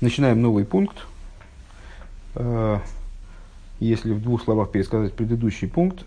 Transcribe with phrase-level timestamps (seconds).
[0.00, 0.96] Начинаем новый пункт.
[3.80, 6.06] Если в двух словах пересказать предыдущий пункт,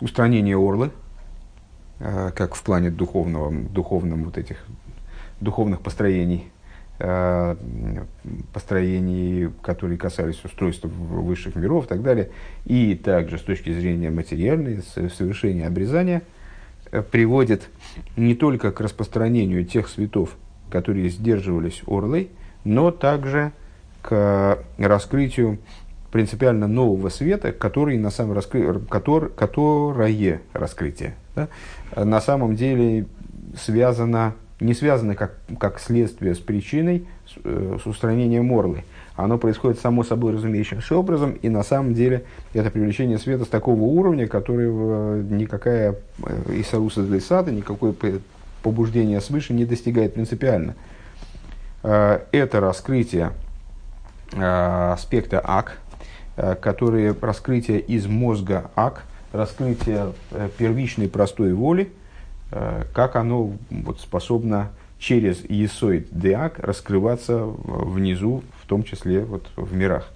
[0.00, 0.92] устранение орлы,
[1.98, 4.64] как в плане духовного, духовном вот этих
[5.40, 6.52] духовных построений,
[8.52, 12.30] построений, которые касались устройства высших миров и так далее,
[12.64, 16.22] и также с точки зрения материальной, совершения обрезания,
[17.10, 17.68] приводит
[18.16, 20.36] не только к распространению тех светов,
[20.70, 22.30] которые сдерживались орлой,
[22.64, 23.52] но также
[24.02, 25.58] к раскрытию
[26.10, 28.80] принципиально нового света, который на самом раскры...
[28.88, 31.48] который, которое раскрытие да,
[31.94, 33.06] на самом деле
[33.56, 38.84] связано, не связано как, как следствие с причиной, с, э, с устранением орлы.
[39.14, 43.80] Оно происходит само собой разумеющимся образом, и на самом деле это привлечение света с такого
[43.80, 47.92] уровня, которого никакая э, Исаруса Длисата, никакое
[48.66, 50.74] побуждение свыше не достигает принципиально.
[51.84, 53.30] Э, это раскрытие
[54.32, 55.78] э, аспекта ак,
[56.36, 60.14] э, которые раскрытие из мозга ак, раскрытие
[60.58, 61.92] первичной простой воли,
[62.50, 70.08] как оно вот, способно через есоид деак раскрываться внизу, в том числе вот, в мирах.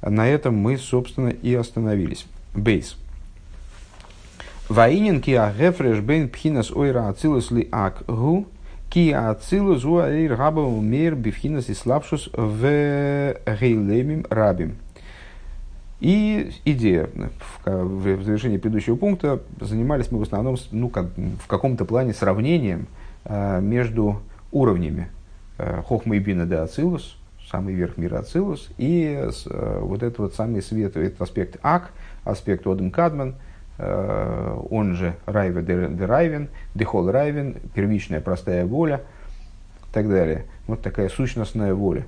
[0.00, 2.26] На этом мы, собственно, и остановились.
[2.54, 2.96] Бейс.
[4.68, 8.46] Ваинин ки агефреш бен пхинас ойра ацилус ли ак гу,
[8.90, 14.76] ки ацилус гу аир габа умер бифхинас и слабшус в гейлемим рабим.
[16.00, 17.08] И идея,
[17.64, 22.86] в завершении предыдущего пункта, занимались мы в основном ну, как, в каком-то плане сравнением
[23.24, 25.08] э, между уровнями
[25.58, 27.16] э, Хохма и Бина де Ацилус,
[27.48, 31.92] самый верх мира Ацилус, и э, вот этот вот самый свет, этот аспект Ак,
[32.24, 33.34] аспект Одем Кадман–
[34.70, 39.00] он же Райве де Райвен, Дехол Райвен, первичная простая воля
[39.90, 40.44] и так далее.
[40.66, 42.04] Вот такая сущностная воля.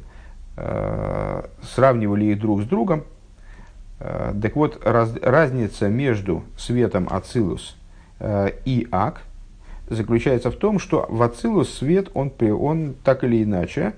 [0.57, 3.05] Э, сравнивали их друг с другом.
[4.01, 7.77] Э, так вот, раз, разница между светом Ацилус
[8.65, 9.23] и Ак
[9.91, 13.93] заключается в том, что в Ацилус свет, он, он так или иначе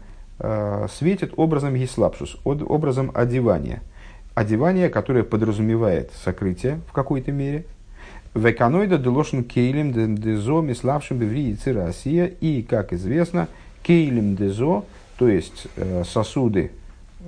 [0.89, 3.83] светит образом Еслапшус, образом одевания–
[4.37, 7.65] одевание, которое подразумевает сокрытие в какой-то мере.
[8.35, 12.27] Веканоида делошен кейлем дезо миславшим беври и Россия.
[12.27, 13.49] И, как известно,
[13.83, 14.85] кейлем дезо,
[15.17, 16.71] то есть э, сосуды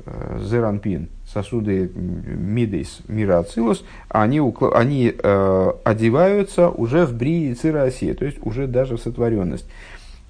[0.04, 4.42] э, зеранпин, сосуды мидейс мира ацилус, они,
[4.75, 9.66] они э, одеваются уже в бри и Россия, то есть уже даже в сотворенность.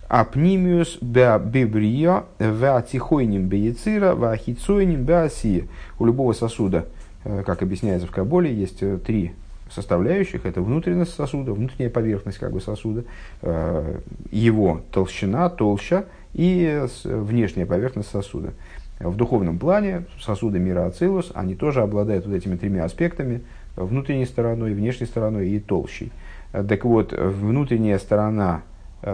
[0.08, 5.69] Апнимиус бибрио ватихойним бейцира вахицойним беасия.
[5.98, 6.86] У любого сосуда,
[7.24, 9.32] э, как объясняется в Каболе, есть э, три
[9.70, 10.46] составляющих.
[10.46, 13.04] Это внутренность сосуда, внутренняя поверхность как бы сосуда,
[13.42, 13.98] э,
[14.30, 18.54] его толщина, толща и внешняя поверхность сосуда.
[19.00, 23.42] В духовном плане сосуды мира Ацилус, они тоже обладают вот этими тремя аспектами,
[23.76, 26.10] внутренней стороной, внешней стороной и толщей.
[26.50, 28.62] Так вот, внутренняя сторона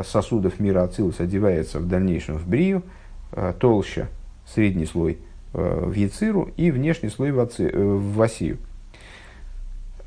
[0.05, 2.83] сосудов мира Ацилус одевается в дальнейшем в брию,
[3.33, 4.09] э, толще
[4.47, 5.19] средний слой
[5.53, 8.59] э, в яциру и внешний слой в, аци, в васию.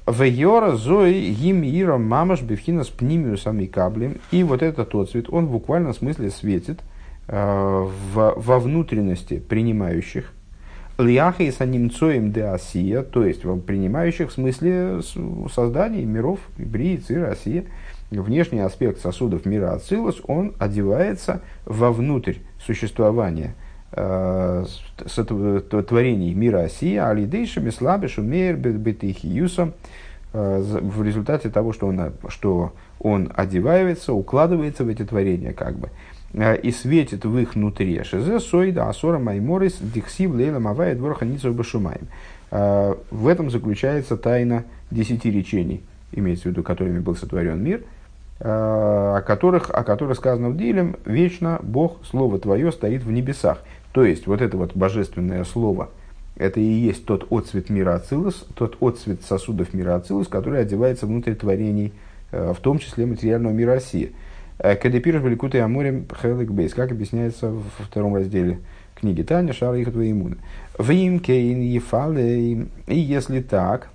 [0.08, 4.18] Вейора зои гимира мамаш бифхинас пнимиус амикаблем.
[4.32, 6.80] И вот этот тот цвет, он в буквальном смысле светит
[7.28, 10.32] э, в, во внутренности принимающих.
[10.98, 15.02] Лиаха и санимцоем де асия, то есть принимающих в смысле
[15.54, 17.66] создания миров, брии, цира, асия
[18.12, 23.56] внешний аспект сосудов мира Ацилус, он одевается вовнутрь существования
[23.91, 24.66] э,
[25.88, 29.73] творений мира Осия, алидейшами слабишу мейр бетихиюсом,
[30.34, 35.89] э, в результате того, что он, что он одевается, укладывается в эти творения, как бы,
[36.34, 38.01] э, и светит в их внутри.
[38.03, 42.07] Шезе сойда асора майморис диксив лейла мавая дворха башумаем.
[42.51, 47.84] Э, в этом заключается тайна десяти речений, имеется в виду, которыми был сотворен мир–
[48.40, 53.60] о которых, о которых сказано в Дилем, вечно Бог, Слово Твое, стоит в небесах.
[53.94, 55.89] То есть, вот это вот божественное Слово,
[56.36, 61.34] это и есть тот отцвет мира Ацилус, тот отцвет сосудов мира Ацилус, который одевается внутрь
[61.34, 61.94] творений,
[62.31, 64.13] э, в том числе материального мира России.
[64.60, 68.60] Э, Кадепирш Великута Аморем Хелек Бейс, как объясняется во втором разделе
[68.94, 70.38] книги Таня, Шара Ихат Ваимуна.
[70.78, 72.68] Вимкейн Ефалей.
[72.86, 73.89] И если так,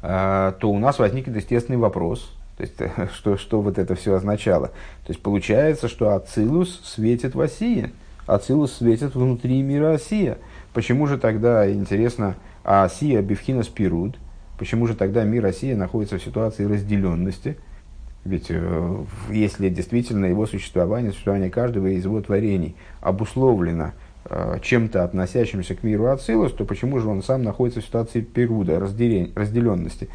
[0.00, 4.68] то у нас возникнет естественный вопрос– то есть, что, что вот это все означало?
[5.04, 7.90] То есть, получается, что Ацилус светит в Осии.
[8.26, 10.38] Ацилус светит внутри мира Осия.
[10.72, 14.16] Почему же тогда, интересно, а Осия Бевхина Спируд?
[14.58, 17.56] Почему же тогда мир Осия находится в ситуации разделенности?
[18.24, 23.92] Ведь э, если действительно его существование, существование каждого из его творений обусловлено
[24.26, 28.78] э, чем-то относящимся к миру Ацилус, то почему же он сам находится в ситуации перуда,
[28.78, 30.08] разделенности?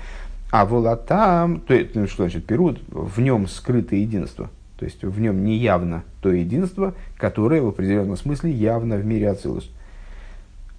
[0.49, 4.49] А волатам, то есть, ну, что значит перуд, в нем скрыто единство.
[4.77, 9.29] То есть в нем не явно то единство, которое в определенном смысле явно в мире
[9.31, 9.69] Ацилус.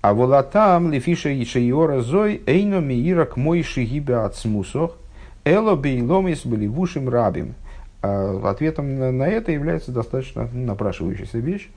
[0.00, 4.96] А волатам лифиша ишейора зой эйно миира к мой шигибе ацмусох
[5.44, 7.54] эло бейломис были вушим рабим.
[8.00, 11.68] А ответом на, на это является достаточно напрашивающаяся вещь,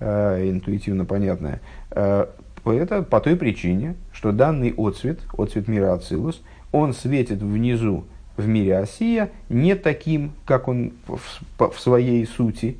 [0.00, 1.60] э, интуитивно понятная.
[1.92, 2.26] Э,
[2.64, 6.42] это по той причине, что данный отцвет, отцвет мира Ацилус,
[6.72, 8.04] он светит внизу
[8.36, 12.76] в мире Осия не таким, как он в, в своей сути,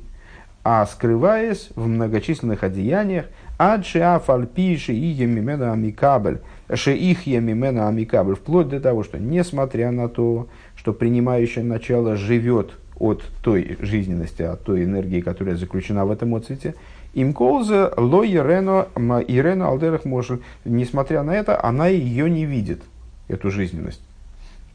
[0.63, 3.25] а скрываясь в многочисленных одеяниях,
[3.57, 6.39] Адшиа фальпиши и емимена амикабель,
[6.69, 13.23] их емимена амикабель, вплоть до того, что несмотря на то, что принимающее начало живет от
[13.43, 16.75] той жизненности, от той энергии, которая заключена в этом отцвете,
[17.13, 18.87] им колза ло ирено
[19.27, 22.81] ирено алдерах может, несмотря на это, она ее не видит,
[23.29, 24.01] эту жизненность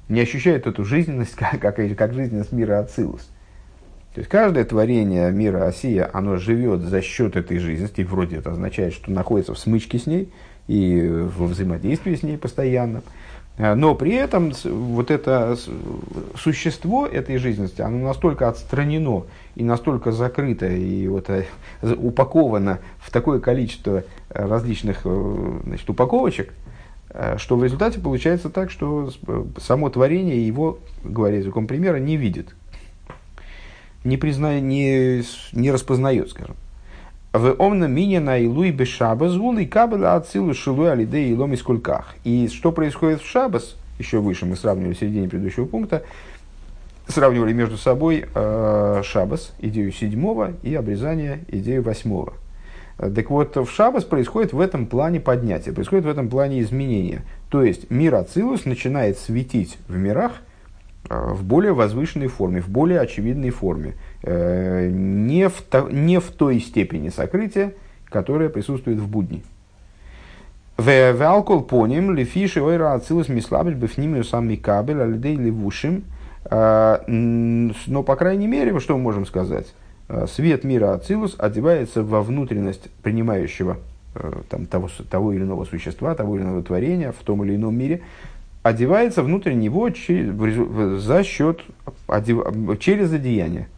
[0.09, 3.29] не ощущает эту жизненность, как, как, как жизненность мира Ацилус.
[4.15, 8.53] То есть каждое творение мира Осия, оно живет за счет этой жизненности, и вроде это
[8.53, 10.33] означает, что находится в смычке с ней
[10.69, 11.05] и
[11.37, 13.03] во взаимодействии с ней постоянно.
[13.59, 15.57] А, но при этом вот это
[16.37, 19.25] существо этой жизненности, оно настолько отстранено
[19.57, 21.47] и настолько закрыто и вот э,
[21.83, 26.64] упаковано в такое количество различных э, значит, упаковочек, Э,
[27.39, 32.55] что в результате получается так, что э, само творение его, говоря языком примера, не видит,
[34.03, 34.59] не, призна...
[34.61, 35.23] не,
[35.53, 36.57] не распознает, скажем.
[37.33, 42.15] В омна мине на илуй без шабас и кабеля ацилу шилуй алидей и ломи скульках.
[42.25, 46.05] И что происходит в шабас, еще выше мы сравнивали в середине предыдущего пункта,
[47.09, 52.35] сравнивали между собой э, шабас, идею седьмого, и обрезание, идею восьмого.
[52.97, 57.23] Так вот, в Шабас происходит в этом плане поднятие, происходит в этом плане изменение.
[57.49, 60.33] То есть мир Ацилус начинает светить в мирах
[61.11, 66.31] э, в более возвышенной форме, в более очевидной форме, э, не в, то, не в
[66.31, 67.73] той степени сокрытия,
[68.07, 69.43] которая присутствует в будни.
[70.77, 76.05] В алкол поним лифиши ойра ацилус мислабель бифнимию сам микабель алидей левушим.
[76.45, 79.67] Э, но, по крайней мере, что мы можем сказать?
[80.07, 83.79] Э, свет мира Ацилус одевается во внутренность принимающего
[84.15, 87.77] э, там, того, того или иного существа, того или иного творения в том или ином
[87.77, 88.03] мире,
[88.63, 91.61] одевается внутрь него через, за счет,
[92.81, 93.69] через одеяние.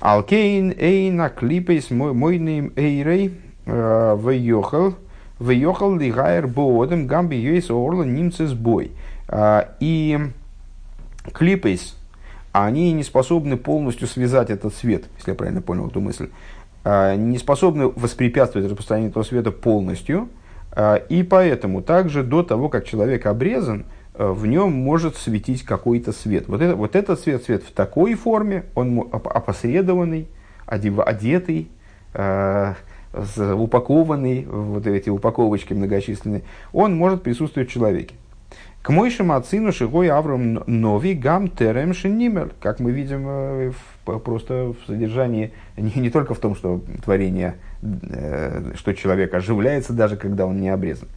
[0.00, 3.32] Алкейн эйна клипейс мойным эйрей
[3.64, 4.96] э, вейохал
[5.40, 8.92] вейохал лигайр боодем гамби юэйс орла нимцес бой.
[9.80, 10.18] И
[11.32, 11.95] клипейс,
[12.64, 16.30] они не способны полностью связать этот свет, если я правильно понял эту мысль,
[16.84, 20.28] а, не способны воспрепятствовать распространению этого света полностью,
[20.72, 26.12] а, и поэтому также до того, как человек обрезан, а, в нем может светить какой-то
[26.12, 26.48] свет.
[26.48, 30.28] Вот, это, вот этот свет, свет в такой форме, он опосредованный,
[30.66, 31.68] одетый,
[33.12, 36.42] упакованный, вот эти упаковочки многочисленные,
[36.72, 38.14] он может присутствовать в человеке.
[38.86, 42.52] К мойши мацину шигой авром нови гам терем шинимер.
[42.60, 43.72] Как мы видим э,
[44.04, 50.16] просто в содержании, не, не только в том, что творение, э, что человек оживляется, даже
[50.16, 51.08] когда он не обрезан.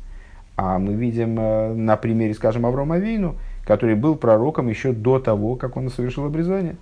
[0.55, 3.35] А мы видим э, на примере, скажем, Аврома Вейну,
[3.67, 6.75] который был пророком еще до того, как он совершил обрезание.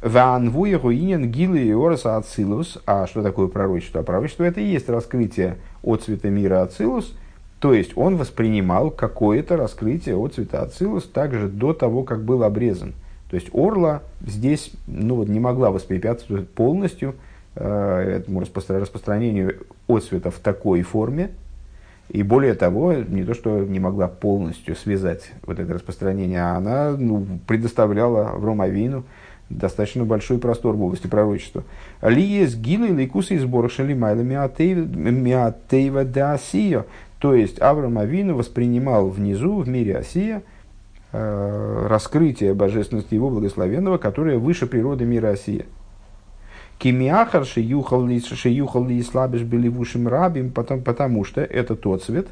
[0.00, 2.82] Ванвуя руинен гилы и ораса ацилус.
[2.86, 4.02] А что такое пророчество?
[4.02, 7.16] Пророчество это и есть раскрытие от цвета мира ацилус–
[7.62, 12.92] то есть он воспринимал какое-то раскрытие от цвета Ацилус также до того, как был обрезан.
[13.30, 17.14] То есть Орла здесь ну, вот, не могла воспрепятствовать полностью
[17.54, 21.30] э, этому распро- распространению отцвета в такой форме.
[22.08, 26.96] И более того, не то, что не могла полностью связать вот это распространение, а она
[26.98, 29.04] ну, предоставляла в Ромавину
[29.50, 31.62] достаточно большой простор в области пророчества.
[32.02, 36.86] Ли есть гилы лейкусы из Боршали Майла Миатеева Даасио.
[37.22, 40.42] То есть Авраам Авину воспринимал внизу, в мире Осия,
[41.12, 45.66] э, раскрытие божественности его благословенного, которое выше природы мира Осия.
[46.78, 52.26] Кимиахар шеюхал ли слабиш беливушим рабим, потому, потому что это тот цвет,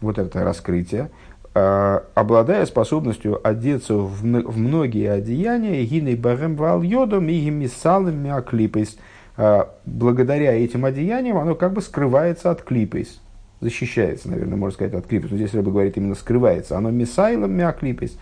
[0.00, 1.10] вот это раскрытие,
[1.54, 8.98] э, обладая способностью одеться в, многие одеяния, гиней барем вал йодом и гимисалым миаклипейс,
[9.36, 13.20] э, благодаря этим одеяниям оно как бы скрывается от клипейс
[13.60, 15.30] защищается, наверное, можно сказать, от клипес.
[15.30, 16.76] Но здесь Рэба говорит именно скрывается.
[16.76, 18.16] Оно мисайлом миаклипес.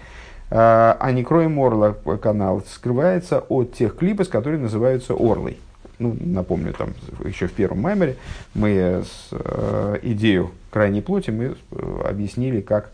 [0.49, 5.59] а не кроем орла канал скрывается от тех клипов, которые называются орлой.
[5.99, 6.91] Ну, напомню, там
[7.25, 8.17] еще в первом маймере
[8.55, 11.57] мы с, э, идею крайней плоти мы
[12.05, 12.91] объяснили, как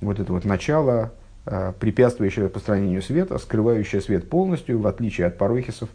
[0.00, 1.12] вот это вот начало,
[1.44, 5.90] э, препятствующее распространению света, скрывающее свет полностью, в отличие от парохисов,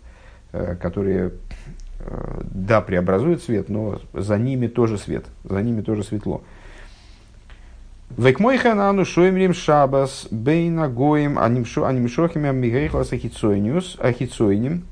[0.53, 1.31] э, которые, э,
[2.43, 6.41] да, преобразуют свет, но за ними тоже свет, за ними тоже светло.
[8.17, 14.84] Векмойханану шоймрим шабас бейна гоим анимшохими амигейхлас ахицойниус ахицойним.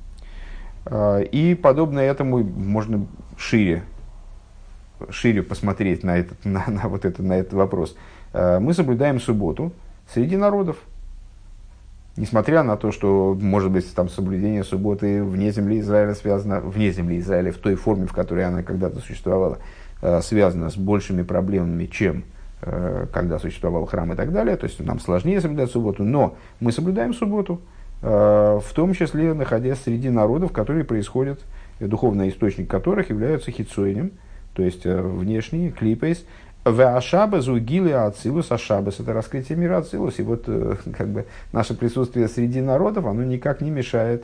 [0.92, 3.06] И подобно этому можно
[3.38, 3.84] шире,
[5.10, 7.96] шире посмотреть на этот, на, на вот это, на этот вопрос.
[8.34, 9.74] Мы соблюдаем субботу
[10.12, 10.78] среди народов.
[12.20, 17.20] Несмотря на то, что, может быть, там соблюдение субботы вне земли Израиля связано, вне земли
[17.20, 19.58] Израиля в той форме, в которой она когда-то существовала,
[20.22, 22.24] связано с большими проблемами, чем
[22.62, 24.58] Э, когда существовал храм и так далее.
[24.58, 27.62] То есть нам сложнее соблюдать субботу, но мы соблюдаем субботу,
[28.02, 28.08] э,
[28.62, 31.40] в том числе находясь среди народов, которые происходят,
[31.80, 34.12] духовный источник которых являются хитсойнем,
[34.54, 36.26] то есть э, внешние, клипейс.
[36.66, 40.20] В Ашабас угили Ацилус, Ашабас это раскрытие мира Ацилус.
[40.20, 40.46] И вот
[40.98, 44.24] как бы наше присутствие среди народов, оно никак не мешает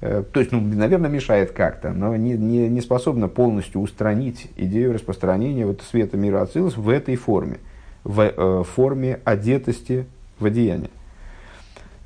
[0.00, 5.66] то есть, ну, наверное, мешает как-то, но не, не, не способно полностью устранить идею распространения
[5.66, 7.58] вот света мира Ацилус в этой форме
[8.04, 10.06] в э, форме одетости
[10.38, 10.90] в одеяние.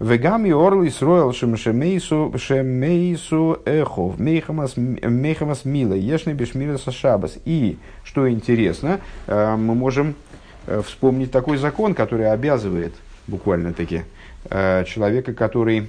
[0.03, 4.75] וגם ערל ישראל שמתו שמתו אחיו מחמת
[5.65, 7.39] מילה ישנו בשמירת שבת.
[7.45, 10.17] И, что интересно, э, мы можем
[10.67, 12.95] э, вспомнить такой закон, который обязывает,
[13.29, 14.03] буквально таки,
[14.51, 15.89] человека, который,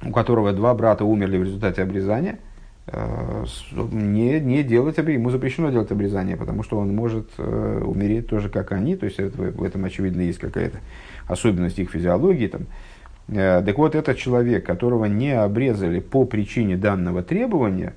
[0.00, 2.38] у которого два брата умерли в результате обрезания–
[2.90, 3.44] Э,
[3.92, 8.72] не, не делать, ему запрещено делать обрезание, потому что он может э, умереть тоже как
[8.72, 10.78] они, то есть это, в этом очевидно есть какая-то
[11.26, 12.46] особенность их физиологии.
[12.46, 12.62] Там.
[13.28, 17.94] Э, так вот, этот человек, которого не обрезали по причине данного требования,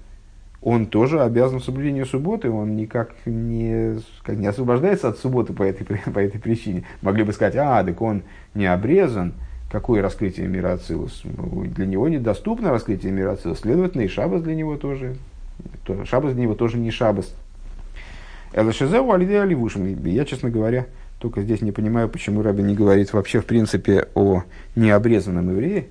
[0.62, 5.64] он тоже обязан в соблюдении субботы, он никак не, как, не освобождается от субботы по
[5.64, 6.84] этой, по этой причине.
[7.02, 8.24] Могли бы сказать, а, так он
[8.54, 9.34] не обрезан,
[9.72, 11.24] Какое раскрытие мира Ацилус?
[11.24, 13.62] Для него недоступно раскрытие мира Ацилус.
[13.62, 15.16] Следовательно, и Шабас для него тоже.
[16.04, 17.34] Шабас для него тоже не Шабас.
[18.52, 19.46] Элашизеу алидея.
[19.46, 20.88] Я, честно говоря,
[21.22, 24.44] только здесь не понимаю, почему Раби не говорит вообще в принципе о
[24.76, 25.86] необрезанном еврее,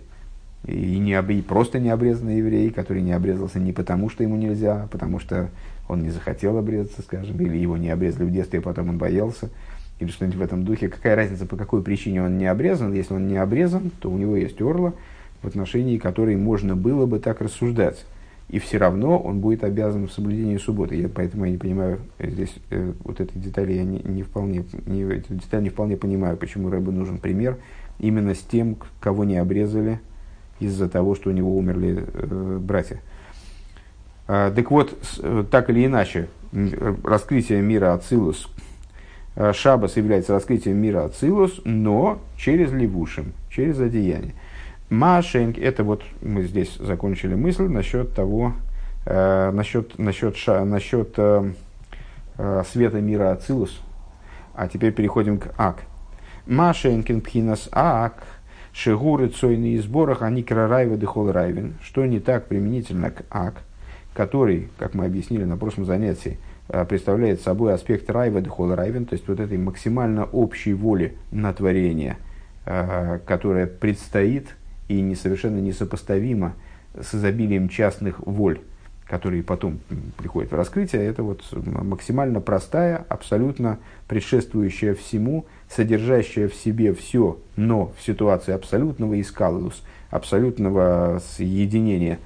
[0.67, 4.87] и, не, и просто необрезанный еврей, который не обрезался не потому, что ему нельзя, а
[4.89, 5.49] потому что
[5.89, 9.51] он не захотел обрезаться, скажем, или его не обрезали в детстве, а потом он боялся
[10.01, 10.89] или что-нибудь в этом духе.
[10.89, 12.93] Какая разница, по какой причине он не обрезан?
[12.93, 14.95] Если он не обрезан, то у него есть орла,
[15.43, 18.05] в отношении которой можно было бы так рассуждать.
[18.51, 20.97] И все равно он будет обязан в соблюдении субботы.
[20.97, 25.03] Я, поэтому я не понимаю здесь э, вот этой детали, я не, не вполне, не,
[25.03, 27.59] эту деталь не вполне понимаю, почему Рэбу нужен пример
[27.99, 30.01] именно с тем, кого не обрезали
[30.59, 33.01] из-за того, что у него умерли э, братья.
[34.27, 36.29] А, так вот, с, э, так или иначе,
[37.05, 38.49] раскрытие мира Ацилус,
[39.37, 44.35] Э, Шабас является раскрытием мира Ацилус, но через левушим, через одеяние.
[44.91, 48.55] Машенк, это вот мы здесь закончили мысль насчет того,
[49.07, 51.53] э, насчет, насчет, ша, насчет э,
[52.39, 53.81] э, света мира Ацилус.
[54.55, 55.85] А теперь переходим к Ак.
[56.47, 58.25] Машенкин пхинас Ак,
[58.73, 61.79] шигуры цойны и сборах, они крарайва дехол райвен.
[61.83, 63.63] Что не так применительно к Ак,
[64.13, 66.39] который, как мы объяснили на прошлом занятии,
[66.73, 71.53] Э, представляет собой аспект райва дхол райвен, то есть вот этой максимально общей воли на
[71.53, 72.17] творение,
[72.65, 74.55] э, которая предстоит
[74.91, 76.55] и не совершенно несопоставима
[77.01, 78.61] с изобилием частных воль,
[79.07, 79.79] которые потом
[80.19, 83.79] приходят в раскрытие, это вот максимально простая, абсолютно
[84.09, 92.19] предшествующая всему, содержащая в себе все, но в ситуации абсолютного искалус, абсолютного соединения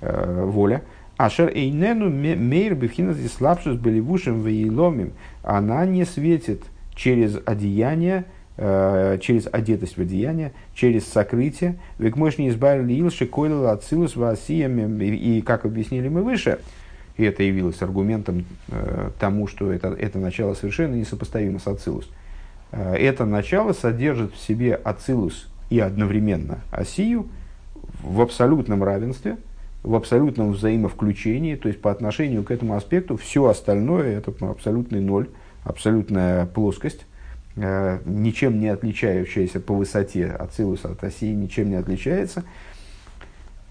[0.00, 0.82] э, воля–
[1.18, 5.12] Ашер эйнену мейр бифхина здесь слабшус беливушем вейломим.
[5.44, 6.64] Она не светит
[6.96, 8.24] через одеяние,
[8.56, 11.78] через одетость в одеяние, через сокрытие.
[11.98, 15.04] Век мощь не избавили илши койлала ацилус васиями.
[15.14, 16.58] И как объяснили мы выше,
[17.16, 22.08] и это явилось аргументом э, тому, что это, это начало совершенно несопоставимо с ацилус.
[22.72, 27.26] Э, это начало содержит в себе ацилус и одновременно осию
[28.02, 29.36] в абсолютном равенстве–
[29.82, 35.28] в абсолютном взаимовключении, то есть по отношению к этому аспекту все остальное это абсолютный ноль,
[35.64, 37.11] абсолютная плоскость, э,
[37.56, 42.44] ничем не отличающаяся по высоте от Силуса, от оси, ничем не отличается.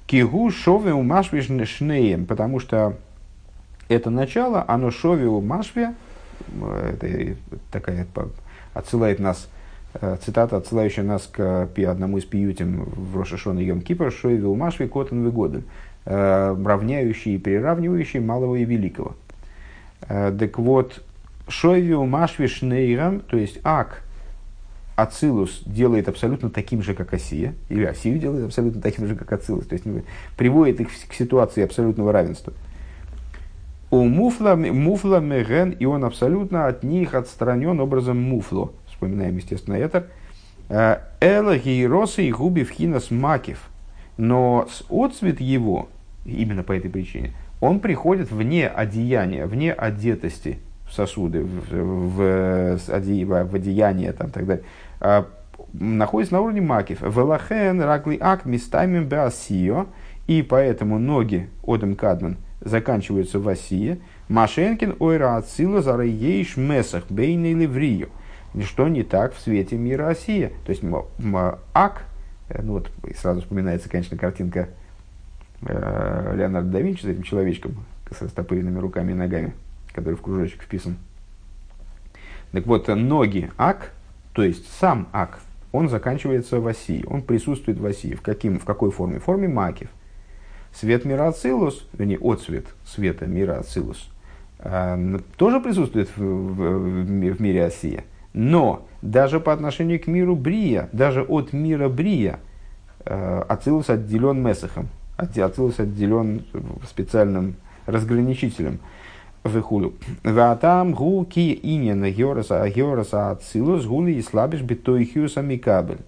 [0.06, 1.04] Кигу шове у
[1.66, 2.98] шнеем, потому что
[3.90, 5.96] это начало, оно шове у машве,
[6.62, 7.36] это
[7.72, 8.06] такая,
[8.74, 9.48] отсылает нас
[9.94, 14.88] Э, цитата, отсылающая нас к одному из пиютим в Рошашон и Йом Кипр, Шойвил Машви
[14.88, 15.64] Котан Выгоден,
[16.06, 19.16] э, равняющий и приравнивающий малого и великого.
[20.08, 21.04] Э, так вот,
[21.52, 24.04] Шойвил Машви Шнейрам, то есть Ак,
[24.96, 29.68] Ацилус делает абсолютно таким же, как Осия, или Осию делает абсолютно таким же, как Ацилус,
[29.68, 29.86] то есть
[30.38, 32.54] приводит их к ситуации абсолютного равенства.
[33.90, 40.08] У муфла, муфла меген, и он абсолютно от них отстранен образом муфло вспоминаем, естественно, это.
[40.70, 43.70] Э, Эла гейроса и губи в хинас макив.
[44.18, 45.90] Но отцвет его,
[46.24, 50.60] именно по этой причине, он приходит вне одеяния, вне одетости
[50.92, 54.64] сосуды, в, в, в, одеяние там, так далее,
[55.00, 55.28] а,
[55.74, 57.02] находится на уровне макив.
[57.02, 59.88] Велахен ракли ак мистаймим беасио,
[60.28, 64.00] и поэтому ноги Одем Кадман заканчиваются в осие.
[64.30, 68.10] Машенкин ойра ацила зараейш месах бейны ливрию
[68.60, 70.52] что не так в свете мира Россия.
[70.66, 70.84] То есть
[71.74, 72.04] ак,
[72.50, 74.70] э, ну вот сразу вспоминается, конечно, картинка
[75.62, 79.54] э, Леонардо да Винчи с этим человечком с растопыренными руками и ногами,
[79.94, 80.98] который в кружочек вписан.
[82.52, 83.94] Так вот, ноги ак,
[84.34, 85.40] то есть сам ак,
[85.72, 88.16] он заканчивается в оси, он присутствует в оси.
[88.16, 89.20] В, каким, в какой форме?
[89.20, 89.90] В форме макив.
[90.74, 94.10] Свет мира Ацилус, вернее, отцвет света мира Ацилус,
[94.60, 98.06] э, тоже присутствует в, в, в мире Осия.
[98.34, 102.40] Но даже по отношению к миру Брия, даже от мира Брия,
[103.06, 106.46] э, Ацилус отделен Месахом, Ацилус отделен
[106.88, 107.56] специальным
[107.86, 108.80] разграничителем.
[109.44, 109.94] Вехулю.
[110.24, 116.02] Ватам гу ки инина геораса геораса ацилус гули и слабиш битойхиуса микабель.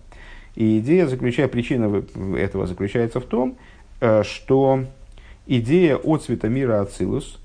[0.55, 2.03] И идея заключая, причина
[2.37, 3.55] этого заключается в том,
[4.01, 4.85] э, что
[5.47, 7.39] идея от цвета мира Ацилус–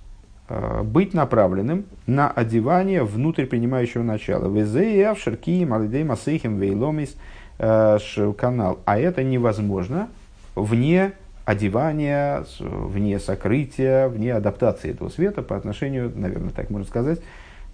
[0.49, 4.49] Э, быть направленным на одевание внутрь принимающего начала.
[4.49, 7.17] Везеяв, шерки, малидей, масейхим, вейломис,
[7.59, 7.99] э,
[8.39, 8.79] канал.
[8.87, 10.09] А это невозможно
[10.55, 11.13] вне
[11.49, 17.21] одевания, вне сокрытия, вне адаптации этого света по отношению, наверное, так можно сказать,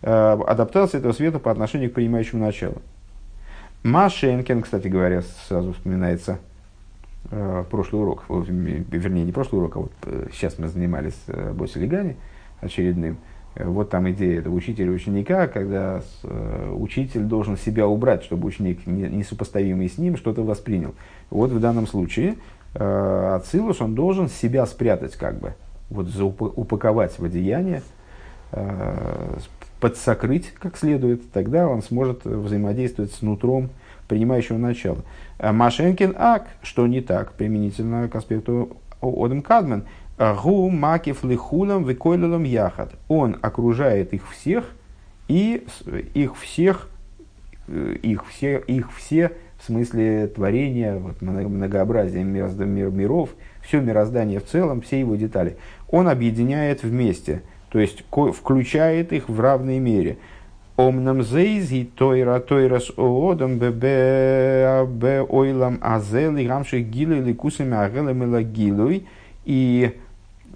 [0.03, 0.11] э,
[0.47, 2.81] адаптации этого света по отношению к принимающему началу.
[3.83, 6.39] Машенкин, кстати говоря, сразу вспоминается
[7.71, 9.93] прошлый урок, вернее, не прошлый урок, а вот
[10.33, 12.17] сейчас мы занимались Боси Легани,
[12.61, 13.17] очередным.
[13.55, 18.87] Э, вот там идея этого учителя ученика, когда э, учитель должен себя убрать, чтобы ученик,
[18.87, 20.95] несопоставимый с ним, что-то воспринял.
[21.31, 22.37] Вот в данном случае
[22.75, 25.55] э, Ацилус, он должен себя спрятать как бы,
[25.91, 26.09] вот
[26.57, 27.83] упаковать в одеяние,
[29.81, 33.71] подсокрыть как следует, тогда он сможет взаимодействовать с нутром
[34.09, 34.99] принимающего начала.
[35.41, 39.85] Машенкин ак, что не так применительно к аспекту Одем Кадмен,
[40.17, 42.93] Гу макив лихулам викойлилам яхат.
[43.09, 44.65] Он окружает их всех
[45.27, 45.67] и
[46.15, 46.89] их всех,
[47.67, 49.33] э, их все, их все
[49.65, 52.51] в смысле творения, вот, многообразия мир,
[52.91, 53.31] миров,
[53.63, 55.57] все мироздание в целом, все его детали.
[55.91, 60.19] Он объединяет вместе, то есть включает их в равной мере.
[60.77, 69.07] Омнам зейзи тойра тойрас оодам бе бе ойлам азели гамших гилы ликусами агелем гилуй.
[69.45, 69.95] И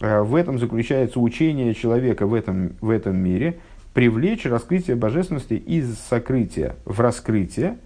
[0.01, 3.59] Э, в этом заключается учение человека в этом, в этом мире,
[3.95, 7.79] привлечь раскрытие божественности из сокрытия в раскрытие,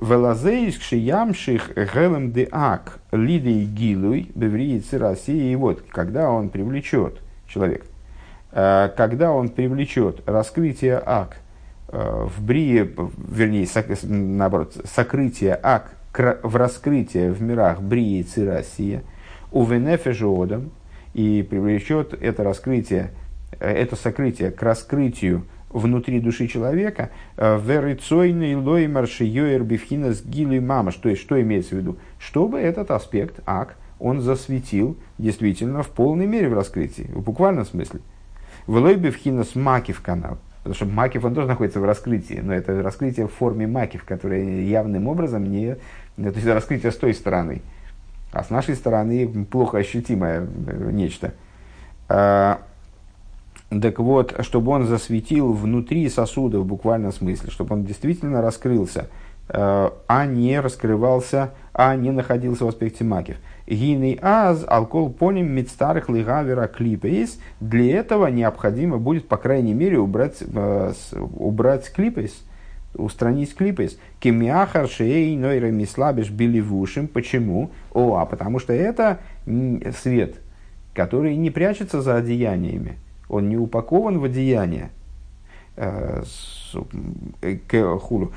[0.00, 5.52] Велазеис кшиямших гелем де ак лидей гилуй бевриицы России.
[5.52, 7.84] И вот, когда он привлечет, человек,
[8.50, 11.36] когда он привлечет раскрытие ак
[11.88, 13.68] в брие, вернее,
[14.02, 19.02] наоборот, сокрытие ак в раскрытие в мирах брии Цирасия,
[19.50, 20.70] у Венефежодом,
[21.12, 23.10] и привлечет это раскрытие,
[23.58, 30.92] э, это сокрытие к раскрытию внутри души человека, э, верицойный лой маршиёер бифхинас гили мама.
[30.92, 31.98] То есть, что имеется в виду?
[32.18, 38.00] Чтобы этот аспект, ак, он засветил действительно в полной мере в раскрытии, в буквальном смысле.
[38.66, 40.38] Влой бифхинас макив канал.
[40.62, 44.62] Потому что макив, он тоже находится в раскрытии, но это раскрытие в форме макив, которое
[44.62, 45.74] явным образом не...
[46.16, 47.60] То есть, раскрытие с той стороны–
[48.34, 51.34] а с нашей стороны плохо ощутимое э, нечто.
[53.80, 59.08] Так вот, чтобы он засветил внутри сосуда в буквальном смысле, чтобы он действительно раскрылся,
[59.48, 63.36] э, а не раскрывался, а не находился в аспекте макив.
[63.66, 67.38] Гиней аз алкол поним мидстарых лигавера клипейс.
[67.60, 72.44] Для этого необходимо будет, по крайней мере, убрать, э, убрать клипейс,
[72.94, 73.98] устранить клипейс.
[74.20, 77.08] Кемиахар шеей нойра мислабиш биливушим.
[77.08, 77.70] Почему?
[77.92, 79.20] О, а потому что это
[80.02, 80.36] свет,
[80.92, 82.98] который не прячется за одеяниями.
[83.34, 84.90] Он не упакован в одеяние.
[87.98, 88.32] хулу,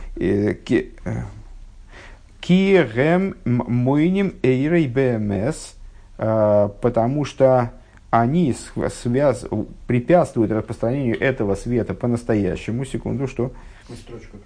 [2.41, 5.75] кирем мойним эйрей бмс,
[6.17, 7.73] потому что
[8.09, 8.55] они
[8.89, 9.45] связ...
[9.85, 12.83] препятствуют распространению этого света по-настоящему.
[12.83, 13.51] Секунду, что?
[13.93, 14.37] Строчку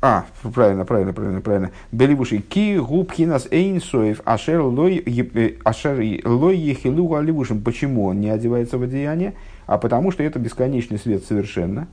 [0.00, 1.70] а, правильно, правильно, правильно, правильно.
[1.90, 2.38] Беливуши.
[2.38, 7.62] Ки губхинас эйнсоев ашер лой э, ашер лой ехилу аливушим.
[7.62, 9.34] Почему он не одевается в одеяние?
[9.66, 11.88] А потому что это бесконечный свет совершенно.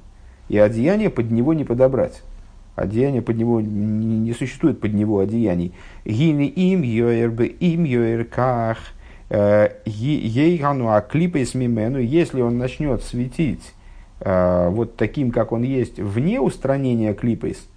[0.49, 2.21] И одеяние под него не подобрать.
[2.75, 5.73] Одеяние под него не, не существует под него одеяний.
[6.05, 8.77] Гини им йоэр бы им йоэр ках.
[9.31, 11.97] Э, ейгану аклипейс мимену.
[11.97, 13.73] Если он начнет светить
[14.19, 17.67] э, вот таким, как он есть, вне устранения клипейс,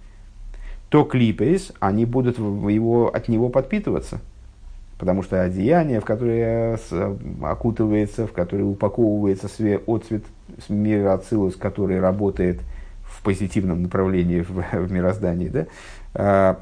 [0.89, 4.19] то клипейс, они будут его, от него подпитываться.
[4.97, 6.77] Потому что одеяние, в которое
[7.41, 10.23] окутывается, в которое упаковывается свет, отцвет
[10.67, 12.59] мира Ацилус, который работает
[13.03, 15.67] в позитивном направлении в, в мироздании, да,
[16.13, 16.59] а,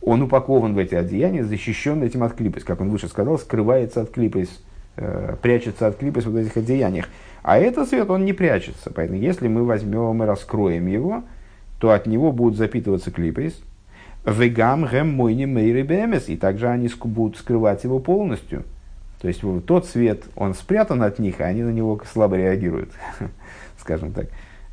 [0.00, 4.10] он упакован в эти одеяния, защищен этим от клипейс, как он выше сказал, скрывается от
[4.10, 4.62] клипейс,
[4.96, 7.08] э, прячется от клипейс в этих одеяниях.
[7.42, 8.90] А этот свет, он не прячется.
[8.94, 11.24] Поэтому, если мы возьмем и раскроем его,
[11.84, 13.60] то от него будут запитываться клипейс.
[14.24, 16.30] Вегам гэм мойни мейри бэмес.
[16.30, 18.62] И также они будут скрывать его полностью.
[19.20, 22.90] То есть тот свет, он спрятан от них, а они на него слабо реагируют,
[23.78, 24.28] скажем так.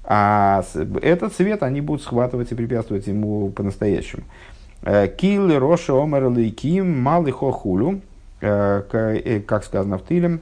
[0.05, 0.63] А
[1.01, 4.23] этот свет они будут схватывать и препятствовать ему по-настоящему.
[4.81, 7.99] Э, Кил Роша Омер Лейким Малый Хохулю,
[8.39, 10.39] э, э, как сказано в Тилем,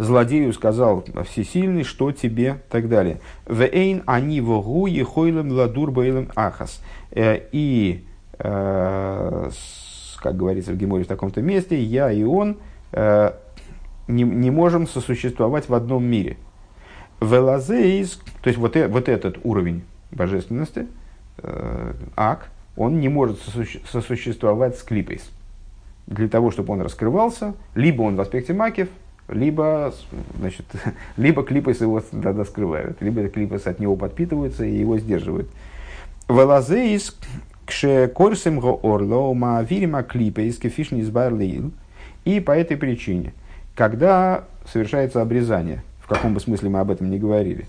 [0.00, 3.20] злодею сказал всесильный, что тебе, так далее.
[3.46, 6.82] Вейн они вогу ехойлем ладур бейлем ахас.
[7.10, 8.04] Э, и,
[8.38, 9.50] э,
[10.16, 12.56] как говорится в Геморе в таком-то месте, я и он
[12.92, 13.32] э,
[14.08, 16.38] не, не можем сосуществовать в одном мире.
[17.20, 20.86] Велазейс, то есть вот, вот этот уровень божественности,
[22.16, 23.38] ак, он не может
[23.90, 25.30] сосуществовать с клипейс.
[26.06, 28.88] Для того, чтобы он раскрывался, либо он в аспекте макев,
[29.32, 29.92] либо,
[30.38, 30.66] значит,
[31.16, 35.48] либо клипос его тогда скрывают, либо клипос от него подпитываются и его сдерживают.
[36.28, 37.16] Велазеис
[37.66, 41.72] кше корсем го орло ма вирима клипейс кефишни избарлеил.
[42.24, 43.32] И по этой причине,
[43.74, 47.66] когда совершается обрезание, в каком бы смысле мы об этом не говорили,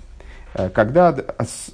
[0.54, 1.15] э, когда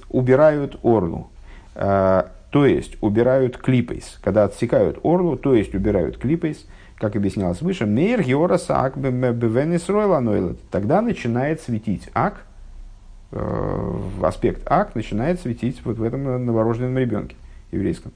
[0.08, 1.28] убирают орлу,
[1.74, 6.66] э, то есть убирают клипейс, когда отсекают орлу, то есть убирают клипейс–
[6.98, 9.86] как объяснялось выше, мейр георас ак бевенис.
[10.70, 12.42] Тогда начинает светить ак,
[13.30, 17.36] э, аспект ак начинает светить вот в этом новорожденном ребенке
[17.70, 18.12] еврейском.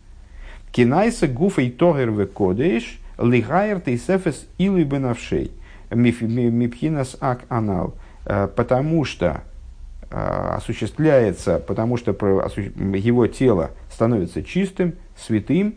[0.73, 5.53] Кинайса гуфей тогер в кодеш лигайр тейсефес илуй бенавшей
[5.91, 7.95] мипхинас ак анал.
[8.27, 9.43] Э, потому что
[10.11, 15.77] э, осуществляется, потому что его тело становится чистым, святым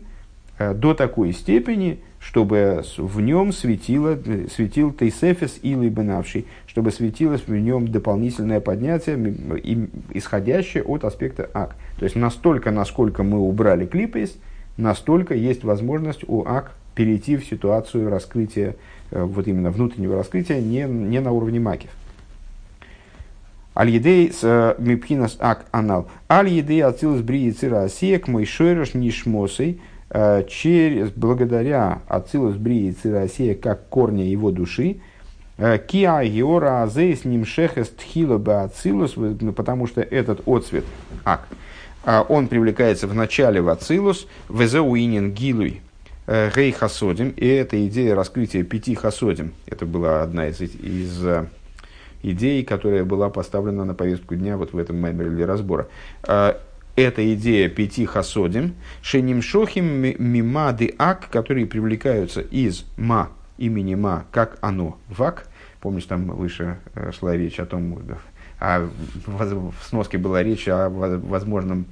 [0.58, 4.18] до такой степени, чтобы в нем светило,
[4.52, 9.16] светил Тейсефис или Бенавший, чтобы светилось в нем дополнительное поднятие,
[10.12, 11.76] исходящее от аспекта ак.
[11.98, 14.36] То есть настолько, насколько мы убрали клипейс,
[14.76, 18.74] настолько есть возможность у ак перейти в ситуацию раскрытия,
[19.10, 21.90] э, вот именно внутреннего раскрытия, не, не на уровне макив.
[23.76, 26.08] Аль-Едей с э, Мипхинас Ак Анал.
[26.30, 33.88] Аль-Едей Ацилус Брии Цира Асиек Мой Шойрош Нишмосой– Э, через, благодаря Ацилус Брии Цирасея как
[33.88, 35.00] корня его души,
[35.58, 40.84] э, Киа Геора Азей с ним шехес тхила Ацилус, ну, потому что этот отцвет,
[41.24, 41.48] ак,
[42.04, 45.80] э, он привлекается в начале в Ацилус, Везеуинин Гилуй,
[46.26, 49.52] Рей Хасодим, и это идея раскрытия пяти Хасодим.
[49.66, 51.24] Это была одна из, из
[52.22, 55.86] идей, которая была поставлена на повестку дня вот в этом меморе для разбора
[56.96, 59.84] эта идея пяти хасодим, шеним шохим
[60.18, 65.46] мимады ак, которые привлекаются из ма, имени ма, как оно, вак.
[65.80, 68.02] Помнишь, там выше э, шла речь о том,
[68.58, 68.88] а
[69.26, 71.86] в сноске была речь о возможном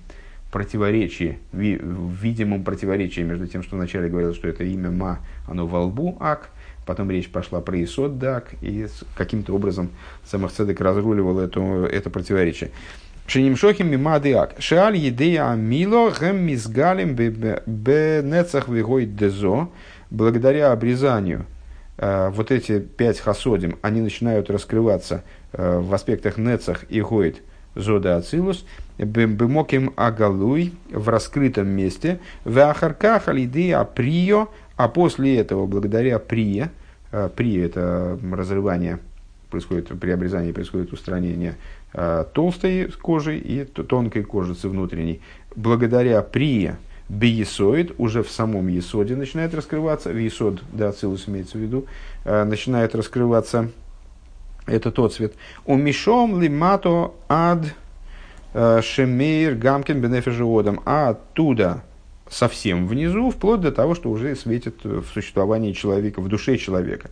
[0.50, 6.16] противоречии, видимом противоречии между тем, что вначале говорилось, что это имя ма, оно во лбу
[6.20, 6.48] ак,
[6.86, 8.86] потом речь пошла про Исод Дак, и
[9.16, 9.90] каким-то образом
[10.24, 12.70] Самахцедек разруливал это, это противоречие.
[13.26, 14.56] Шенимшохим мимадыак.
[14.58, 19.68] Шааль едея амило гэм мизгалим бенецах вегой дезо.
[20.10, 21.46] Благодаря обрезанию
[21.96, 27.40] э, вот эти пять хасодим, они начинают раскрываться э, в аспектах нецах и гойд
[27.74, 28.64] зода ацилус,
[28.98, 36.70] бемоким агалуй в раскрытом месте, в ахарках алидея прио, а после этого, благодаря прие,
[37.10, 38.98] э, прие это разрывание
[39.54, 41.54] происходит при обрезании происходит устранение
[41.94, 45.20] толстой кожи и тонкой кожицы внутренней.
[45.54, 46.72] Благодаря при
[47.08, 51.86] биесоид уже в самом есоде начинает раскрываться, в есод, да, цилус имеется в виду,
[52.24, 53.70] э, начинает раскрываться
[54.66, 55.34] это тот цвет.
[55.66, 57.66] У мишом лимато ад
[58.54, 61.84] э, шемейр гамкин бенефежиодом, а оттуда
[62.30, 67.10] совсем внизу, вплоть до того, что уже светит в существовании человека, в душе человека.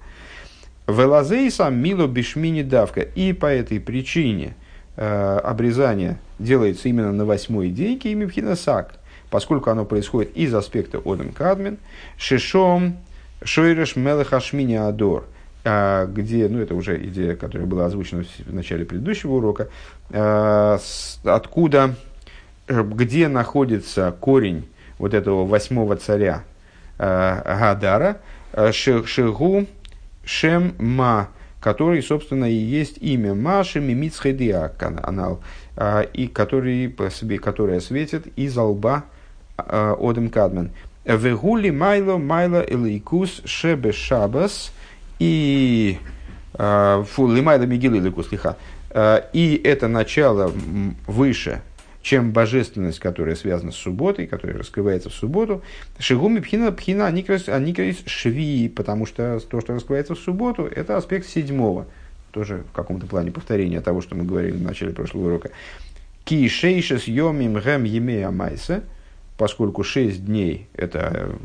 [0.88, 3.02] Велазейса мило бишмини давка.
[3.02, 4.61] И по этой причине э,
[4.96, 8.94] обрезание делается именно на восьмой день кимипхинасак,
[9.30, 11.78] поскольку оно происходит из аспекта Одем Кадмин,
[12.18, 12.98] Шишом
[13.42, 15.24] Шойреш Мелехашмини Адор,
[15.64, 19.68] э, где, ну это уже идея, которая была озвучена в начале предыдущего урока,
[20.10, 21.94] э, с, откуда,
[22.68, 26.44] э, где находится корень вот этого восьмого царя
[26.98, 28.18] э, Гадара,
[28.52, 29.66] э, Шигу
[30.24, 31.28] Шем Ма,
[31.62, 35.40] который, собственно, и есть имя Маши Мимицхедиа канал,
[35.76, 36.92] э, и который,
[37.38, 39.04] которая светит из лба
[39.56, 40.72] э, Одем Кадмен.
[41.04, 44.72] Вегули Майло Майло Элейкус Шебе Шабас
[45.20, 45.98] и
[46.54, 48.56] э, фу, Лимайла Мигил Элейкус лиха.
[49.32, 50.52] И это начало
[51.06, 51.62] выше,
[52.02, 55.62] чем божественность, которая связана с субботой, которая раскрывается в субботу.
[55.98, 61.86] Шигуми пхина пхина аникрис шви, потому что то, что раскрывается в субботу, это аспект седьмого.
[62.32, 65.50] Тоже в каком-то плане повторения того, что мы говорили в начале прошлого урока.
[66.24, 68.82] Ки шейшес йомим гэм емея майса,
[69.38, 71.36] поскольку шесть дней– это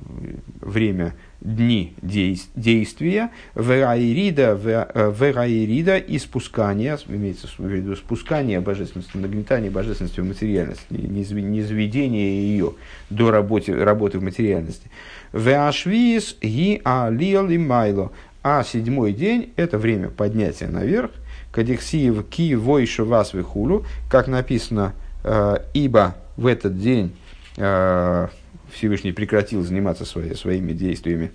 [0.62, 10.26] время дни действия, вераирида, вераирида и спускания, имеется в виду спускание божественности, нагнетание божественности в
[10.26, 12.74] материальность, низведение ее
[13.10, 14.90] до работы, работы в материальности.
[15.34, 18.12] Веашвиис ги алил и майло.
[18.44, 21.12] А седьмой день– это время поднятия наверх,
[21.52, 27.14] кадексиев ки войшу вас вихулю, как написано, э, ибо в этот день
[27.58, 28.28] э,
[28.72, 31.32] Всевышний прекратил заниматься свои, своими действиями,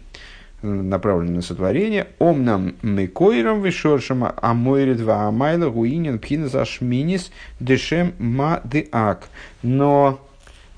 [0.62, 2.08] э, направленными на сотворение.
[2.18, 9.28] Ом нам мекойрам вишоршим амойрит амайла гуинин пхинас ашминис дешем ма деак.
[9.62, 10.20] Но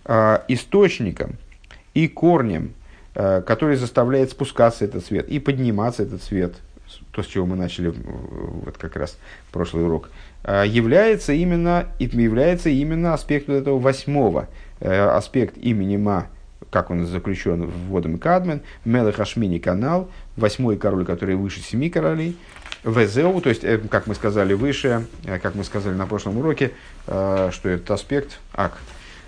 [0.04, 1.36] э, источником
[1.94, 2.74] и корнем,
[3.14, 6.54] э, который заставляет спускаться этот свет и подниматься этот свет,
[7.12, 9.18] то, с чего мы начали вот как раз
[9.52, 10.10] прошлый урок,
[10.44, 14.48] э, является именно, является именно аспект вот этого восьмого,
[14.80, 16.26] э, аспект имени Ма
[16.74, 22.36] как он заключен в Водом Кадмен, Мелех Ашмини канал, восьмой король, который выше семи королей,
[22.82, 26.72] Везеу, то есть, э, как мы сказали выше, э, как мы сказали на прошлом уроке,
[27.06, 28.76] э, что этот аспект, ак,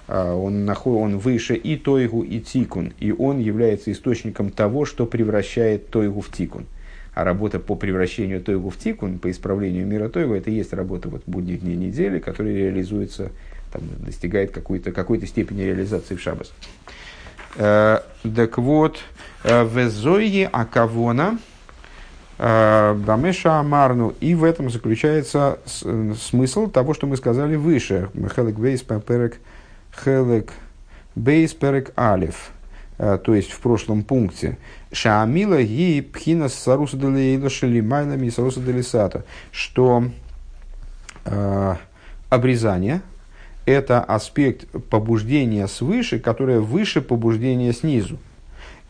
[0.08, 5.88] он, наход, он выше и Тойгу, и Тикун, и он является источником того, что превращает
[5.90, 6.66] Тойгу в Тикун.
[7.14, 11.08] А работа по превращению Тойгу в Тикун, по исправлению мира Тойгу, это и есть работа
[11.08, 13.30] вот будних дней недели, которая реализуется,
[13.72, 16.52] там, достигает какой-то какой степени реализации в Шаббас.
[17.56, 18.98] Э, так вот,
[19.44, 21.38] э, везойи акавона
[22.38, 24.14] э, Бамеша Амарну.
[24.20, 28.10] И в этом заключается смысл того, что мы сказали выше.
[28.34, 29.40] Хелек Бейс Перек
[30.04, 30.52] Хелек
[31.14, 32.50] Бейс Перек Алиф.
[32.98, 34.56] То есть в прошлом пункте.
[34.90, 39.24] Шаамила и пхина саруса делейла шелимайлами и саруса делисата.
[39.50, 40.04] Что
[41.26, 41.74] э,
[42.30, 43.02] обрезание–
[43.66, 48.18] это аспект побуждения свыше, которое выше побуждения снизу.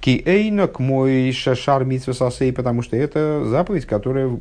[0.01, 4.39] Киэйнок мой шашар митсвасасей, потому что это заповедь, которая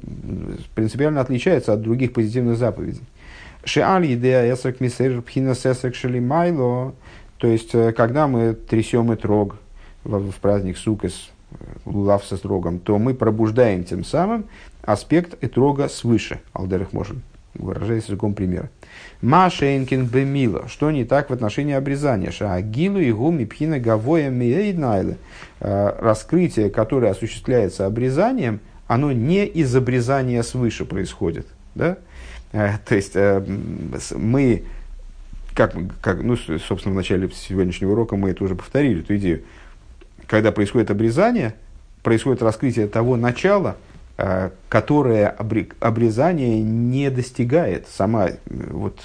[0.76, 3.02] принципиально отличается от других позитивных заповедей.
[3.64, 6.94] Шеаль идея эсрак мисер пхина сесрак шелимайло,
[7.38, 9.56] то есть, э, когда мы трясем и трог
[10.04, 14.46] в, праздник Сукас, э, лав со строгом, то мы пробуждаем тем самым
[14.84, 17.24] аспект этрога свыше, алдерах можем,
[17.56, 18.70] выражаясь языком примера.
[19.22, 20.68] Машенкин бемила.
[20.68, 22.32] Что не так в отношении обрезания?
[22.32, 25.18] Шаагилу и гуми пхина гавоя миэйднайле.
[25.60, 31.48] Э, раскрытие, которое осуществляется обрезанием, оно не из обрезания свыше происходит.
[31.74, 31.98] Да?
[32.52, 33.44] Э, то есть э,
[34.16, 34.64] мы,
[35.54, 39.44] как, как, ну, собственно, в начале сегодняшнего урока мы это уже повторили, эту идею.
[40.28, 41.56] Когда происходит обрезание,
[42.04, 43.78] происходит раскрытие того начала,
[44.70, 45.28] которое
[45.80, 49.02] обрезание не достигает, сама, вот,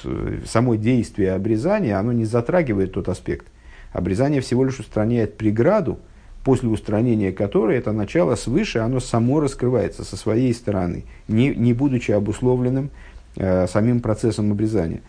[0.47, 3.47] само действие обрезания, оно не затрагивает тот аспект.
[3.93, 5.99] Обрезание всего лишь устраняет преграду,
[6.45, 12.13] после устранения которой это начало свыше, оно само раскрывается со своей стороны, не, не будучи
[12.13, 12.91] обусловленным
[13.37, 15.03] э, самим процессом обрезания.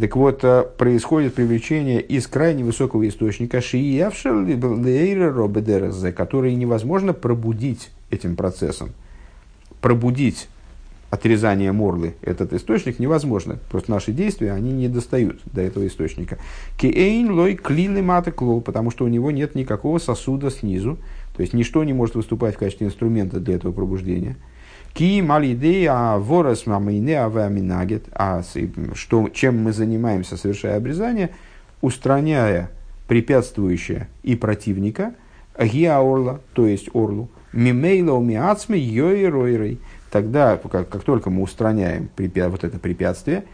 [0.00, 4.44] Так вот, э, происходит привлечение из крайне высокого источника шиявшер
[6.12, 8.92] который невозможно пробудить этим процессом
[9.80, 10.48] пробудить
[11.10, 13.58] отрезание морлы, этот источник, невозможно.
[13.70, 16.38] Просто наши действия, они не достают до этого источника.
[16.78, 20.98] Кейн лой клины маты клол, потому что у него нет никакого сосуда снизу,
[21.36, 24.36] то есть ничто не может выступать в качестве инструмента для этого пробуждения.
[24.92, 28.42] Ки малидея ворос мамине аваминагет, а
[28.94, 31.30] что, чем мы занимаемся, совершая обрезание,
[31.80, 32.70] устраняя
[33.06, 35.14] препятствующее и противника,
[35.60, 42.64] гиаорла, то есть орлу, мимейла умиацми йойройрой, тогда, как, как только мы устраняем препя, вот
[42.64, 43.44] это препятствие,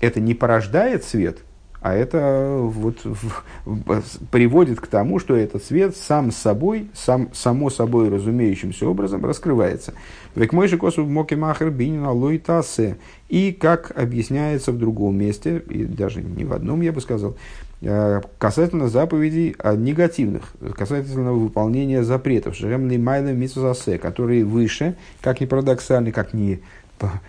[0.00, 1.38] это не порождает свет,
[1.80, 7.70] а это вот в, в, приводит к тому, что этот свет сам собой, сам, само
[7.70, 9.94] собой разумеющимся образом раскрывается.
[10.34, 12.96] Век мой же косу моки махер бинина лойтасе.
[13.28, 17.36] И как объясняется в другом месте, и даже не в одном, я бы сказал,
[17.80, 26.34] касательно заповедей негативных, касательно выполнения запретов, шеремный майлы митсусасе, которые выше, как ни парадоксально, как
[26.34, 26.60] ни,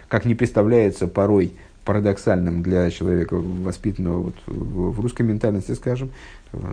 [0.08, 1.54] как ни представляется порой
[1.90, 6.12] парадоксальным для человека, воспитанного вот в русской ментальности, скажем,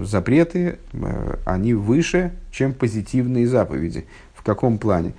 [0.03, 4.05] запреты, э, они выше, чем позитивные заповеди.
[4.35, 5.15] В каком плане?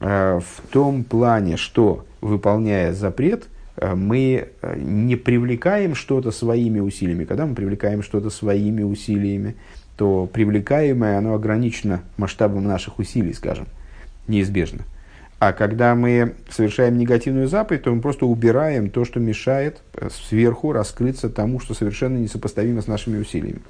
[0.00, 7.24] Э, в том плане, что, выполняя запрет, э, мы не привлекаем что-то своими усилиями.
[7.24, 9.56] Когда мы привлекаем что-то своими усилиями,
[9.96, 13.66] то привлекаемое, оно ограничено масштабом наших усилий, скажем,
[14.28, 14.84] неизбежно.
[15.40, 20.72] А когда мы совершаем негативную заповедь, то мы просто убираем то, что мешает э, сверху
[20.72, 23.60] раскрыться тому, что совершенно несопоставимо с нашими усилиями.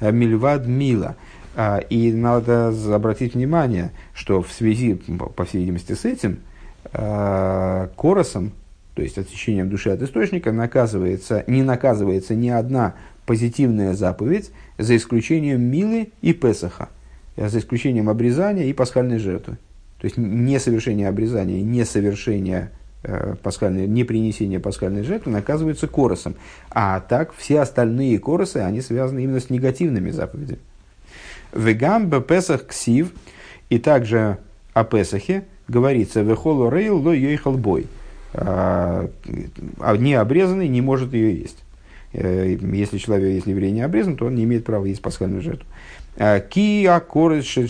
[0.00, 1.16] Э, мильвад мила.
[1.54, 6.38] А, и надо обратить внимание, что в связи, по всей видимости, с этим,
[6.92, 8.52] э, коросом,
[8.94, 12.94] то есть отсечением души от источника, наказывается, не наказывается ни одна
[13.26, 16.88] позитивная заповедь, за исключением Милы и Песаха,
[17.36, 19.58] э, за исключением обрезания и пасхальной жертвы.
[20.00, 22.70] То есть не совершение обрезания, не совершение
[23.04, 26.34] э, пасхальной, не принесение пасхальной жертвы наказываются коросом.
[26.70, 30.58] А так все остальные коросы, они связаны именно с негативными заповедями.
[31.52, 33.12] Вегам Песах ксив,
[33.70, 34.38] и также
[34.74, 37.86] о Песахе говорится «Вехоло рейл ло ейхал бой».
[38.34, 39.10] А,
[39.78, 41.58] а не обрезанный не может ее есть.
[42.12, 45.66] Э, если человек, если еврей не обрезан, то он не имеет права есть пасхальную жертву.
[46.16, 47.68] Э, ки акореши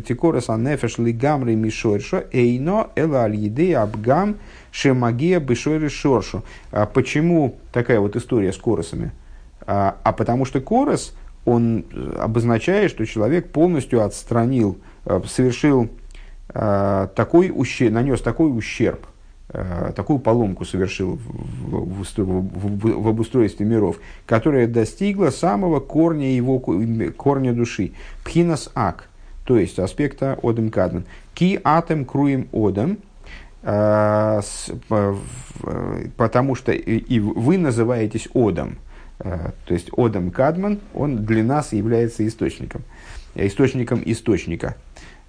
[0.00, 4.36] тикорес анефеш лигамри мишойршо эйно эла альиде абгам
[4.70, 6.42] шемагия бешойры шоршу.
[6.70, 9.12] А почему такая вот история с коросами?
[9.66, 11.14] А, а потому что корос,
[11.46, 11.84] он
[12.18, 15.88] обозначает, что человек полностью отстранил, э, совершил
[16.48, 19.04] такой ущерб, нанес такой ущерб–
[19.48, 27.92] Э, такую поломку совершил в, обустройстве миров, которая достигла самого корня его корня души.
[28.24, 29.08] Пхинас ак,
[29.44, 31.04] то есть аспекта одем кадмен.
[31.32, 32.98] Ки атем круем одем,
[33.62, 34.42] э,
[36.16, 38.78] потому что и вы называетесь одом.
[39.20, 42.82] Э, то есть одем кадман, он для нас является источником,
[43.34, 44.76] источником источника.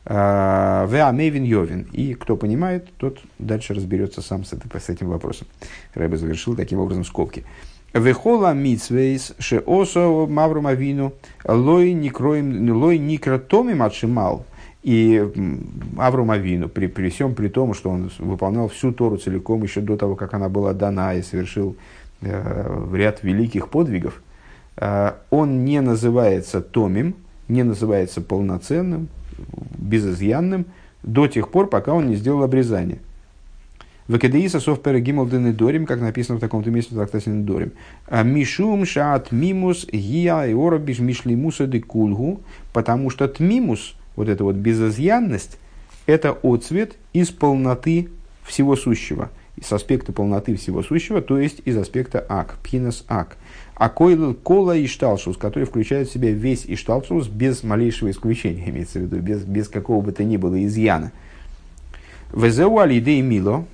[0.09, 1.87] Веамейвин Йовин.
[1.91, 5.47] И кто понимает, тот дальше разберется сам с, с этим вопросом.
[5.95, 7.43] Рэбе завершил таким образом скобки.
[7.93, 11.13] Вехола митсвейс ше осо маврум авину
[11.45, 14.45] лой никроем лой никротомим отшимал.
[14.83, 15.21] И
[15.97, 19.97] Аврум Авину, при, при всем при том, что он выполнял всю Тору целиком еще до
[19.97, 21.75] того, как она была дана и совершил
[22.21, 24.21] э, ряд великих подвигов,
[24.77, 27.15] э, он не называется томим,
[27.47, 29.09] не называется полноценным,
[29.77, 30.65] безызъянным
[31.03, 32.99] до тех пор, пока он не сделал обрезание.
[34.07, 37.73] В Экедеиса сов перегимал дорим, как написано в таком-то месте в трактате дорим.
[38.07, 42.39] «А мишум шаат мимус гия и оробиш мишлимуса де кульгу,
[42.71, 45.57] потому что тмимус, вот эта вот безызъянность,
[46.05, 48.07] это отцвет из полноты
[48.45, 53.37] всего сущего, из аспекта полноты всего сущего, то есть из аспекта ак, пинас ак.
[53.75, 58.99] А койл кола и шталшус, который включает в себя весь ишталшус без малейшего исключения, имеется
[58.99, 61.11] в виду, без, без какого бы то ни было изъяна.
[62.33, 63.65] Везеу алидей мило,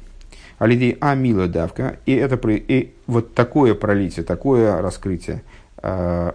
[0.58, 5.42] алидей амило давка, и, это, и вот такое пролитие, такое раскрытие,
[5.82, 6.32] э,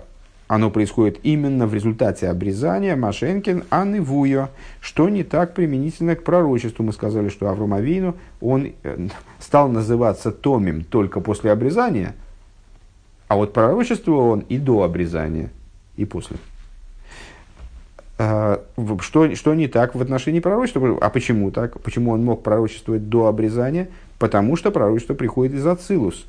[0.48, 6.82] оно происходит именно в результате обрезания Машенкин Анны Вуя, что не так применительно к пророчеству.
[6.84, 12.16] Мы сказали, что Авромавину он э, стал называться Томим только после обрезания–
[13.28, 15.50] а вот пророчествовал он и до обрезания,
[15.96, 16.38] и после.
[18.16, 18.64] А,
[19.00, 20.98] что, что не так в отношении пророчества?
[21.00, 21.78] А почему так?
[21.80, 23.88] Почему он мог пророчествовать до обрезания?
[24.18, 26.26] Потому что пророчество приходит из Ацилус.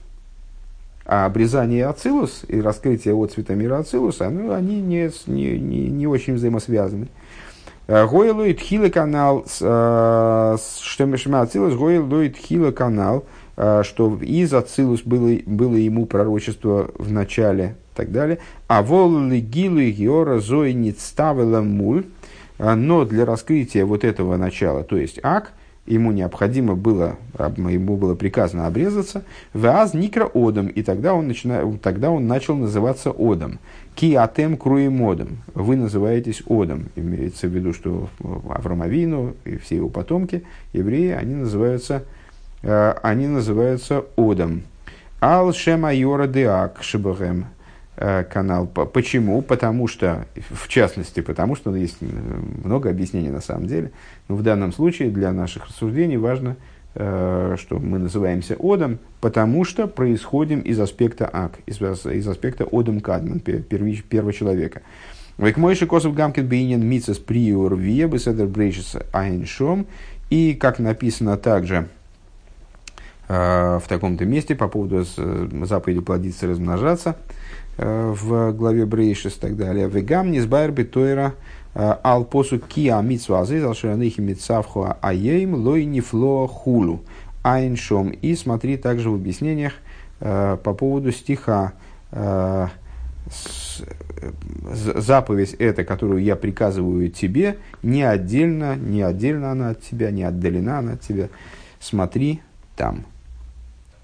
[1.12, 6.06] А обрезание Ацилус и раскрытие от цвета мира Ацилуса, ну, они не, не, не, не
[6.06, 7.08] очень взаимосвязаны.
[7.88, 10.60] Гойлует хилы канал, что
[11.00, 17.98] Мишма Ацилус, Гойлует хилы канал, что из Ацилус было, было ему пророчество в начале и
[17.98, 18.38] так далее.
[18.68, 22.06] А волы гилы геора зои не ставила муль,
[22.60, 25.54] но для раскрытия вот этого начала, то есть ак,
[25.90, 29.24] ему необходимо было, ему было приказано обрезаться,
[29.54, 33.60] ваз никра одом, и тогда он, начинает, тогда он начал называться одом.
[33.96, 36.86] Ки атем круем одом, вы называетесь одом.
[36.96, 38.08] Имеется в виду, что
[38.50, 42.04] Аврамовину и все его потомки, евреи, они называются,
[42.62, 44.62] э, они называются одом.
[45.20, 47.48] Ал шема йора деак шибахем
[48.00, 48.66] канал.
[48.66, 49.42] Почему?
[49.42, 52.06] Потому что, в частности, потому что есть э,
[52.64, 53.92] много объяснений на самом деле.
[54.30, 56.56] Но в данном случае для наших рассуждений важно,
[56.96, 63.02] э, что мы называемся Одом, потому что происходим из аспекта Ак, из, из аспекта Одом
[63.02, 64.82] Кадман, первого человека.
[65.38, 69.88] Век мойши косов гамкин бейнин мицас приор вие беседер брейшис айншом.
[70.30, 71.90] И, как написано также
[73.28, 75.06] в таком-то месте по поводу
[75.66, 77.49] заповеди плодиться и размножаться– Э,
[77.80, 79.88] в главе Брейшис и так далее.
[79.88, 81.36] Вегам не сбайр битойра
[81.76, 87.02] э, ал посу киа митсвазы, залширанихи митсавху аейм лой нефло хулу.
[87.42, 88.10] Айншом.
[88.10, 89.74] И смотри также в объяснениях
[90.20, 91.74] э, по поводу стиха
[94.74, 100.80] заповедь эта, которую я приказываю тебе, не отдельно, не отдельно она от тебя, не отдалена
[100.80, 101.30] она от тебя.
[101.80, 102.42] Смотри
[102.76, 103.06] там.